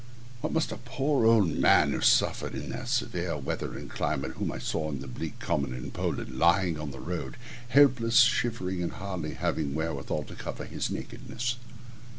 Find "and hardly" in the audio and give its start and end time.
8.81-9.35